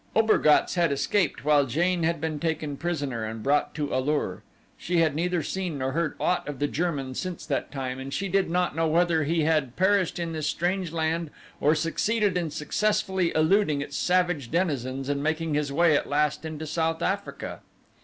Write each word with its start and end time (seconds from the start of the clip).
Obergatz 0.15 0.73
had 0.73 0.91
escaped 0.91 1.45
while 1.45 1.67
Jane 1.67 2.01
had 2.01 2.19
been 2.19 2.39
taken 2.39 2.75
prisoner 2.75 3.23
and 3.23 3.43
brought 3.43 3.75
to 3.75 3.93
A 3.93 3.97
lur. 4.03 4.41
She 4.75 4.97
had 4.97 5.13
neither 5.13 5.43
seen 5.43 5.77
nor 5.77 5.91
heard 5.91 6.15
aught 6.19 6.47
of 6.49 6.57
the 6.57 6.67
German 6.67 7.13
since 7.13 7.45
that 7.45 7.71
time 7.71 7.99
and 7.99 8.11
she 8.11 8.27
did 8.27 8.49
not 8.49 8.75
know 8.75 8.87
whether 8.87 9.25
he 9.25 9.43
had 9.43 9.75
perished 9.75 10.17
in 10.17 10.31
this 10.33 10.47
strange 10.47 10.91
land, 10.91 11.29
or 11.59 11.75
succeeded 11.75 12.35
in 12.35 12.49
successfully 12.49 13.31
eluding 13.35 13.79
its 13.81 13.95
savage 13.95 14.49
denizens 14.49 15.07
and 15.07 15.21
making 15.21 15.53
his 15.53 15.71
way 15.71 15.95
at 15.95 16.09
last 16.09 16.45
into 16.45 16.65
South 16.65 17.03
Africa. 17.03 17.59